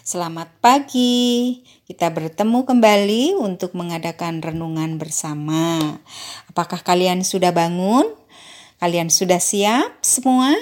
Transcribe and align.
Selamat 0.00 0.48
pagi. 0.64 1.60
Kita 1.84 2.08
bertemu 2.08 2.64
kembali 2.64 3.36
untuk 3.36 3.76
mengadakan 3.76 4.40
renungan 4.40 4.96
bersama. 4.96 5.76
Apakah 6.48 6.80
kalian 6.80 7.20
sudah 7.20 7.52
bangun? 7.52 8.08
Kalian 8.80 9.12
sudah 9.12 9.36
siap 9.36 10.00
semua? 10.00 10.56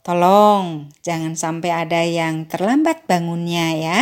Tolong 0.00 0.88
jangan 1.04 1.36
sampai 1.36 1.68
ada 1.68 2.00
yang 2.00 2.48
terlambat 2.48 3.04
bangunnya 3.04 3.76
ya. 3.76 4.00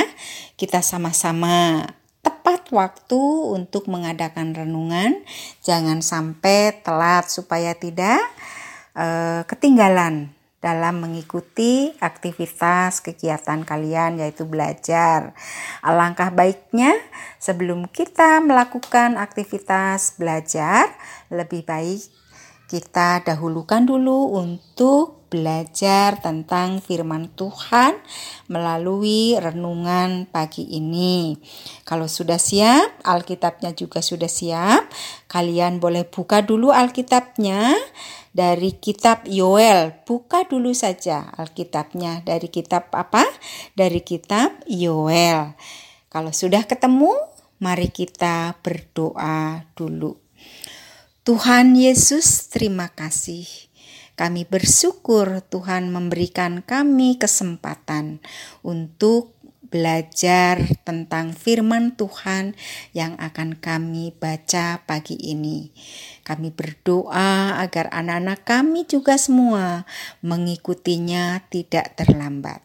Kita 0.54 0.86
sama-sama 0.86 1.90
tepat 2.22 2.70
waktu 2.70 3.22
untuk 3.50 3.90
mengadakan 3.90 4.54
renungan. 4.54 5.18
Jangan 5.66 5.98
sampai 5.98 6.78
telat 6.86 7.26
supaya 7.26 7.74
tidak 7.74 8.22
uh, 8.94 9.42
ketinggalan 9.50 10.30
dalam 10.64 11.04
mengikuti 11.04 11.92
aktivitas 12.00 13.04
kegiatan 13.04 13.68
kalian 13.68 14.24
yaitu 14.24 14.48
belajar. 14.48 15.36
Alangkah 15.84 16.32
baiknya 16.32 16.96
sebelum 17.36 17.84
kita 17.92 18.40
melakukan 18.40 19.20
aktivitas 19.20 20.16
belajar 20.16 20.88
lebih 21.28 21.68
baik 21.68 22.08
kita 22.64 23.20
dahulukan 23.20 23.84
dulu 23.84 24.40
untuk 24.40 25.23
belajar 25.34 26.22
tentang 26.22 26.78
firman 26.78 27.26
Tuhan 27.34 27.98
melalui 28.46 29.34
renungan 29.34 30.30
pagi 30.30 30.62
ini. 30.78 31.34
Kalau 31.82 32.06
sudah 32.06 32.38
siap, 32.38 33.02
Alkitabnya 33.02 33.74
juga 33.74 33.98
sudah 33.98 34.30
siap. 34.30 34.86
Kalian 35.26 35.82
boleh 35.82 36.06
buka 36.06 36.46
dulu 36.46 36.70
Alkitabnya 36.70 37.74
dari 38.30 38.78
kitab 38.78 39.26
Yoel. 39.26 40.06
Buka 40.06 40.46
dulu 40.46 40.70
saja 40.70 41.34
Alkitabnya 41.34 42.22
dari 42.22 42.46
kitab 42.46 42.94
apa? 42.94 43.26
Dari 43.74 44.06
kitab 44.06 44.62
Yoel. 44.70 45.58
Kalau 46.14 46.30
sudah 46.30 46.62
ketemu, 46.62 47.10
mari 47.58 47.90
kita 47.90 48.54
berdoa 48.62 49.66
dulu. 49.74 50.14
Tuhan 51.26 51.74
Yesus, 51.74 52.46
terima 52.54 52.86
kasih. 52.86 53.73
Kami 54.14 54.46
bersyukur 54.46 55.42
Tuhan 55.50 55.90
memberikan 55.90 56.62
kami 56.62 57.18
kesempatan 57.18 58.22
untuk 58.62 59.34
belajar 59.74 60.62
tentang 60.86 61.34
firman 61.34 61.98
Tuhan 61.98 62.54
yang 62.94 63.18
akan 63.18 63.58
kami 63.58 64.14
baca 64.14 64.86
pagi 64.86 65.18
ini. 65.18 65.74
Kami 66.22 66.54
berdoa 66.54 67.58
agar 67.58 67.90
anak-anak 67.90 68.46
kami 68.46 68.86
juga 68.86 69.18
semua 69.18 69.82
mengikutinya 70.22 71.42
tidak 71.50 71.98
terlambat. 71.98 72.62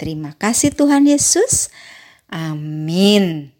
Terima 0.00 0.32
kasih 0.32 0.72
Tuhan 0.72 1.04
Yesus. 1.04 1.68
Amin. 2.32 3.52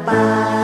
bye. 0.00 0.61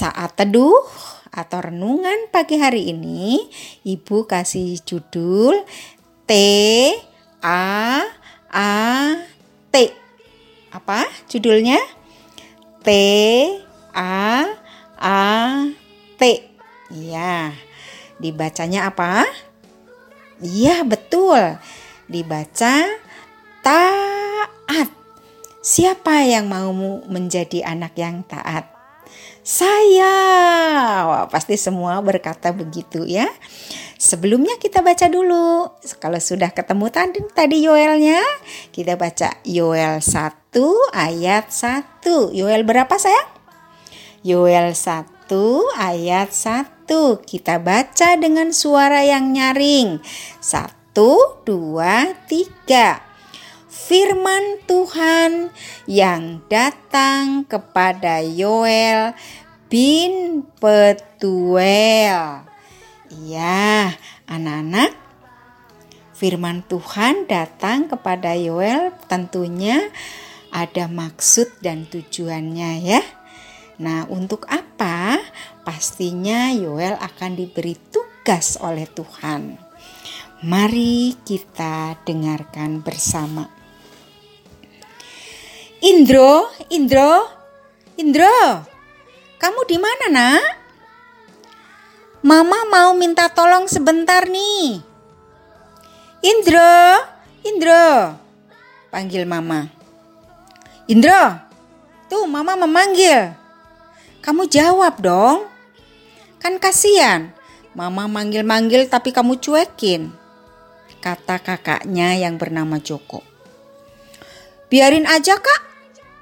Saat 0.00 0.32
teduh 0.32 0.80
atau 1.28 1.60
renungan 1.60 2.32
pagi 2.32 2.56
hari 2.56 2.88
ini, 2.88 3.36
Ibu 3.84 4.24
kasih 4.24 4.80
judul 4.80 5.60
T 6.24 6.32
A 7.44 8.00
A 8.48 8.72
T. 9.68 9.92
Apa 10.72 11.04
judulnya? 11.28 11.76
T 12.80 12.88
A 13.92 14.48
A 14.96 15.20
T. 16.16 16.22
Iya. 16.88 17.52
Dibacanya 18.16 18.88
apa? 18.88 19.28
Iya, 20.40 20.80
betul. 20.80 21.60
Dibaca 22.08 22.88
taat. 23.60 24.88
Siapa 25.60 26.24
yang 26.24 26.48
mau 26.48 26.72
menjadi 27.04 27.68
anak 27.68 28.00
yang 28.00 28.24
taat? 28.24 28.79
Saya. 29.50 30.14
Wah, 31.10 31.26
pasti 31.26 31.58
semua 31.58 31.98
berkata 32.06 32.54
begitu 32.54 33.02
ya. 33.02 33.26
Sebelumnya 33.98 34.54
kita 34.62 34.78
baca 34.78 35.10
dulu. 35.10 35.74
Kalau 35.98 36.22
sudah 36.22 36.54
ketemu 36.54 36.86
tadi 36.94 37.18
tadi 37.34 37.66
Yoelnya, 37.66 38.22
kita 38.70 38.94
baca 38.94 39.42
Yoel 39.42 39.98
1 39.98 40.54
ayat 40.94 41.50
1. 41.50 42.30
Yoel 42.30 42.62
berapa 42.62 42.94
saya? 42.94 43.26
Yoel 44.22 44.70
1 44.70 45.34
ayat 45.74 46.30
1. 46.30 46.86
Kita 47.26 47.58
baca 47.58 48.08
dengan 48.22 48.54
suara 48.54 49.02
yang 49.02 49.34
nyaring. 49.34 49.98
1 50.38 50.94
2 50.94 51.50
3 51.50 53.10
firman 53.90 54.62
Tuhan 54.70 55.50
yang 55.90 56.46
datang 56.46 57.42
kepada 57.42 58.22
Yoel 58.22 59.18
bin 59.70 60.42
Petuel. 60.58 62.42
Iya, 63.10 63.94
anak-anak, 64.26 64.90
firman 66.18 66.66
Tuhan 66.66 67.30
datang 67.30 67.86
kepada 67.86 68.34
Yoel 68.34 68.90
tentunya 69.06 69.78
ada 70.50 70.90
maksud 70.90 71.62
dan 71.62 71.86
tujuannya 71.86 72.72
ya. 72.82 73.02
Nah, 73.80 74.10
untuk 74.10 74.44
apa? 74.50 75.16
Pastinya 75.62 76.50
Yoel 76.50 76.98
akan 76.98 77.38
diberi 77.38 77.78
tugas 77.94 78.58
oleh 78.58 78.90
Tuhan. 78.90 79.54
Mari 80.44 81.14
kita 81.22 81.94
dengarkan 82.02 82.82
bersama. 82.82 83.46
Indro, 85.80 86.50
Indro, 86.68 87.24
Indro, 87.96 88.79
kamu 89.40 89.60
di 89.64 89.76
mana 89.80 90.06
nak? 90.12 90.48
Mama 92.20 92.68
mau 92.68 92.92
minta 92.92 93.32
tolong 93.32 93.64
sebentar 93.64 94.28
nih. 94.28 94.84
Indro, 96.20 96.76
Indro, 97.48 98.20
panggil 98.92 99.24
mama. 99.24 99.72
Indro, 100.84 101.40
tuh 102.12 102.28
mama 102.28 102.60
memanggil. 102.60 103.32
Kamu 104.20 104.44
jawab 104.52 105.00
dong. 105.00 105.48
Kan 106.36 106.60
kasihan, 106.60 107.32
mama 107.72 108.04
manggil-manggil 108.04 108.84
tapi 108.92 109.16
kamu 109.16 109.40
cuekin. 109.40 110.12
Kata 111.00 111.40
kakaknya 111.40 112.20
yang 112.20 112.36
bernama 112.36 112.76
Joko. 112.76 113.24
Biarin 114.68 115.08
aja 115.08 115.40
kak, 115.40 115.62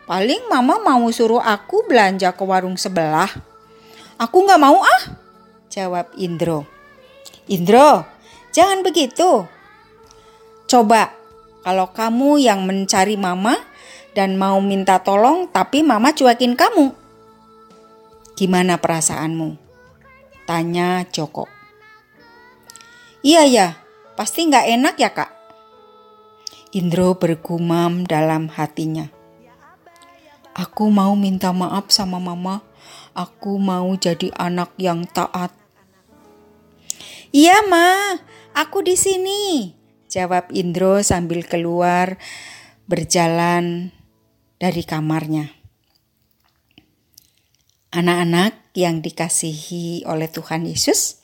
Paling 0.08 0.48
mama 0.48 0.80
mau 0.80 1.04
suruh 1.12 1.44
aku 1.44 1.84
belanja 1.84 2.32
ke 2.32 2.40
warung 2.40 2.80
sebelah. 2.80 3.28
Aku 4.16 4.40
nggak 4.40 4.56
mau 4.56 4.80
ah. 4.80 5.02
Jawab 5.68 6.08
Indro. 6.16 6.64
Indro, 7.44 8.08
jangan 8.48 8.80
begitu. 8.80 9.44
Coba 10.64 11.12
kalau 11.60 11.92
kamu 11.92 12.40
yang 12.40 12.64
mencari 12.64 13.20
mama 13.20 13.52
dan 14.16 14.40
mau 14.40 14.56
minta 14.64 14.96
tolong 15.04 15.44
tapi 15.52 15.84
mama 15.84 16.16
cuekin 16.16 16.56
kamu. 16.56 16.88
Gimana 18.32 18.80
perasaanmu? 18.80 19.60
Tanya 20.48 21.04
Joko. 21.12 21.44
Iya 23.20 23.44
ya, 23.44 23.68
pasti 24.16 24.48
nggak 24.48 24.66
enak 24.72 24.94
ya 24.96 25.12
kak. 25.12 25.30
Indro 26.72 27.12
bergumam 27.20 28.08
dalam 28.08 28.48
hatinya. 28.48 29.17
Aku 30.58 30.90
mau 30.90 31.14
minta 31.14 31.54
maaf 31.54 31.94
sama 31.94 32.18
mama. 32.18 32.66
Aku 33.14 33.62
mau 33.62 33.94
jadi 33.94 34.34
anak 34.34 34.74
yang 34.74 35.06
taat. 35.06 35.54
Iya, 37.30 37.62
Ma. 37.70 38.18
Aku 38.58 38.82
di 38.82 38.98
sini. 38.98 39.70
Jawab 40.10 40.50
Indro 40.50 40.98
sambil 41.06 41.46
keluar 41.46 42.18
berjalan 42.90 43.94
dari 44.58 44.82
kamarnya. 44.82 45.54
Anak-anak 47.94 48.74
yang 48.74 48.98
dikasihi 48.98 50.08
oleh 50.10 50.26
Tuhan 50.26 50.66
Yesus, 50.66 51.22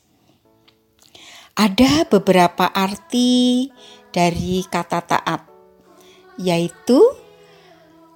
ada 1.58 2.06
beberapa 2.06 2.70
arti 2.70 3.68
dari 4.14 4.62
kata 4.64 5.00
taat, 5.04 5.42
yaitu 6.38 7.23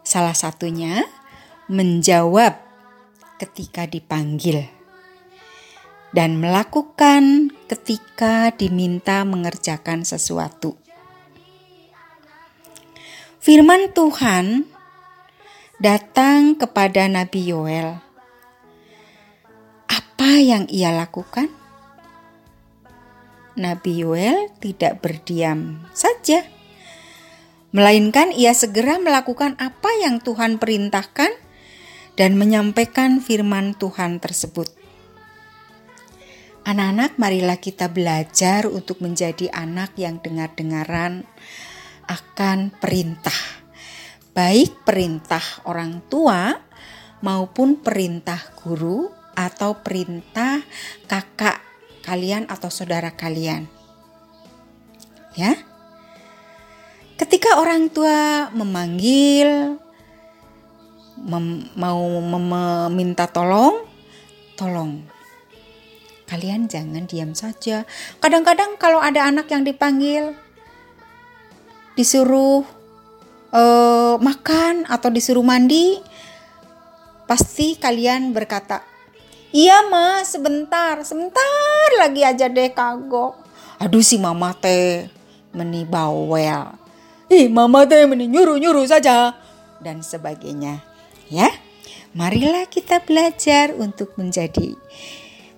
salah 0.08 0.32
satunya 0.32 1.05
menjawab 1.69 2.56
ketika 3.37 3.84
dipanggil 3.84 4.64
dan 6.16 6.40
melakukan 6.40 7.52
ketika 7.69 8.49
diminta 8.56 9.20
mengerjakan 9.28 10.08
sesuatu. 10.08 10.81
Firman 13.37 13.93
Tuhan 13.93 14.64
datang 15.76 16.56
kepada 16.56 17.05
Nabi 17.05 17.52
Yoel. 17.52 18.00
Apa 19.93 20.40
yang 20.40 20.64
ia 20.72 20.88
lakukan? 20.88 21.52
Nabi 23.60 24.00
Yoel 24.00 24.49
tidak 24.56 25.05
berdiam 25.05 25.84
saja, 25.93 26.46
melainkan 27.70 28.32
ia 28.32 28.56
segera 28.56 28.97
melakukan 28.97 29.56
apa 29.61 29.91
yang 30.00 30.25
Tuhan 30.25 30.56
perintahkan 30.56 31.31
dan 32.17 32.35
menyampaikan 32.35 33.20
firman 33.20 33.76
Tuhan 33.76 34.19
tersebut. 34.19 34.73
Anak-anak, 36.69 37.17
marilah 37.17 37.56
kita 37.56 37.88
belajar 37.88 38.69
untuk 38.69 39.00
menjadi 39.00 39.49
anak 39.55 39.97
yang 39.97 40.20
dengar-dengaran 40.20 41.25
akan 42.05 42.73
perintah, 42.76 43.37
baik 44.37 44.85
perintah 44.85 45.41
orang 45.65 46.05
tua 46.12 46.56
maupun 47.25 47.81
perintah 47.81 48.41
guru 48.59 49.09
atau 49.32 49.81
perintah 49.81 50.61
kakak 51.09 51.62
kalian 52.05 52.49
atau 52.49 52.69
saudara 52.69 53.15
kalian. 53.17 53.69
Ya. 55.37 55.68
Ketika 57.19 57.59
orang 57.59 57.91
tua 57.91 58.47
memanggil 58.55 59.75
mem, 61.19 61.67
mau 61.75 62.23
meminta 62.23 63.26
tolong, 63.26 63.82
tolong. 64.55 65.03
Kalian 66.31 66.70
jangan 66.70 67.11
diam 67.11 67.35
saja. 67.35 67.82
Kadang-kadang 68.23 68.79
kalau 68.79 69.03
ada 69.03 69.26
anak 69.26 69.50
yang 69.50 69.67
dipanggil 69.67 70.38
disuruh 71.99 72.62
uh, 73.50 74.15
makan 74.23 74.87
atau 74.87 75.11
disuruh 75.11 75.43
mandi, 75.43 75.99
pasti 77.26 77.75
kalian 77.75 78.31
berkata, 78.31 78.87
Iya 79.50 79.91
ma, 79.91 80.23
sebentar, 80.23 81.03
sebentar 81.03 81.88
lagi 81.99 82.23
aja 82.23 82.47
deh 82.47 82.70
kagok. 82.70 83.35
Aduh 83.82 84.06
si 84.06 84.23
mama 84.23 84.55
teh 84.55 85.11
meni 85.50 85.82
bawel. 85.82 86.88
Ih 87.28 87.52
mama 87.52 87.84
teh 87.84 88.08
meni 88.08 88.25
nyuruh-nyuruh 88.28 88.88
saja. 88.88 89.36
Dan 89.84 90.00
sebagainya. 90.00 90.80
Ya, 91.28 91.52
marilah 92.16 92.64
kita 92.72 93.04
belajar 93.04 93.76
untuk 93.76 94.16
menjadi 94.16 94.72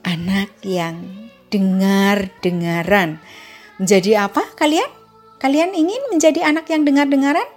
anak 0.03 0.51
yang 0.67 1.31
dengar-dengaran. 1.49 3.23
Menjadi 3.79 4.27
apa 4.27 4.43
kalian? 4.59 4.91
Kalian 5.39 5.73
ingin 5.73 6.03
menjadi 6.11 6.43
anak 6.43 6.67
yang 6.69 6.83
dengar-dengaran? 6.83 7.49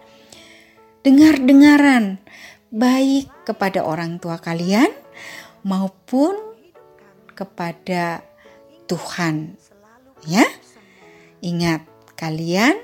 Dengar-dengaran 1.04 2.22
baik 2.72 3.28
kepada 3.44 3.84
orang 3.84 4.22
tua 4.22 4.40
kalian 4.40 4.88
maupun 5.66 6.38
kepada 7.34 8.22
Tuhan. 8.86 9.58
Ya. 10.30 10.46
Ingat, 11.44 11.84
kalian 12.16 12.80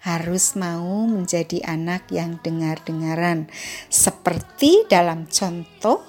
harus 0.00 0.56
mau 0.56 1.04
menjadi 1.04 1.60
anak 1.68 2.08
yang 2.08 2.40
dengar-dengaran. 2.40 3.52
Seperti 3.92 4.88
dalam 4.88 5.28
contoh 5.28 6.00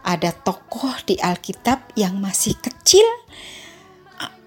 ada 0.00 0.32
tokoh 0.32 0.96
di 1.04 1.20
Alkitab 1.20 1.92
yang 1.92 2.16
masih 2.16 2.56
kecil, 2.56 3.04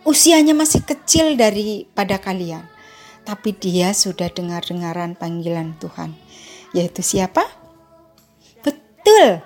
usianya 0.01 0.57
masih 0.57 0.81
kecil 0.81 1.37
daripada 1.37 2.17
kalian. 2.17 2.65
Tapi 3.23 3.55
dia 3.55 3.93
sudah 3.95 4.27
dengar-dengaran 4.27 5.15
panggilan 5.15 5.77
Tuhan. 5.79 6.17
Yaitu 6.73 7.05
siapa? 7.05 7.45
Betul, 8.65 9.39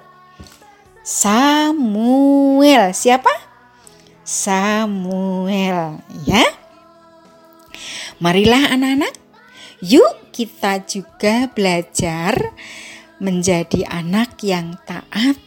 Samuel. 1.03 2.95
Siapa? 2.95 3.29
Samuel, 4.23 6.01
ya. 6.25 6.66
Marilah 8.17 8.73
anak-anak, 8.73 9.13
yuk 9.85 10.33
kita 10.33 10.81
juga 10.89 11.53
belajar 11.53 12.33
menjadi 13.21 13.85
anak 13.85 14.41
yang 14.41 14.73
taat 14.89 15.37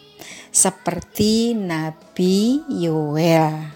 seperti 0.55 1.59
Nabi 1.59 2.63
Yoel. 2.71 3.75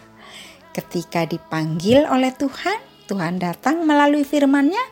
Ketika 0.70 1.26
dipanggil 1.26 2.07
oleh 2.07 2.30
Tuhan, 2.38 2.78
Tuhan 3.11 3.42
datang 3.42 3.83
melalui 3.83 4.23
firman-Nya. 4.23 4.85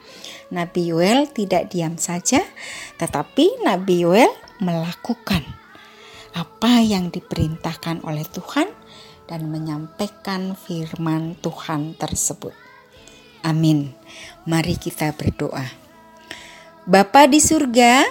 Nabi 0.50 0.90
Yoel 0.90 1.30
tidak 1.30 1.70
diam 1.70 1.94
saja, 1.94 2.42
tetapi 2.98 3.62
Nabi 3.62 4.02
Yoel 4.02 4.34
melakukan 4.58 5.46
apa 6.34 6.82
yang 6.82 7.14
diperintahkan 7.14 8.02
oleh 8.02 8.26
Tuhan 8.26 8.66
dan 9.30 9.46
menyampaikan 9.46 10.58
firman 10.58 11.38
Tuhan 11.38 11.94
tersebut. 11.94 12.61
Amin. 13.42 13.90
Mari 14.46 14.78
kita 14.78 15.14
berdoa. 15.14 15.66
Bapa 16.82 17.30
di 17.30 17.38
surga, 17.38 18.02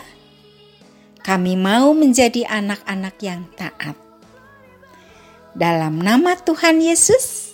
kami 1.28 1.60
mau 1.60 1.92
menjadi 1.92 2.48
anak-anak 2.48 3.16
yang 3.20 3.44
taat. 3.60 4.00
Dalam 5.52 6.00
nama 6.00 6.40
Tuhan 6.40 6.80
Yesus, 6.80 7.52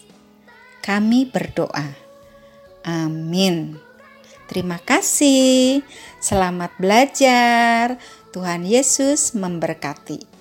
kami 0.86 1.26
berdoa. 1.26 1.90
Amin. 2.86 3.82
Terima 4.46 4.78
kasih. 4.78 5.82
Selamat 6.22 6.72
belajar. 6.78 7.98
Tuhan 8.32 8.64
Yesus 8.64 9.34
memberkati. 9.34 10.37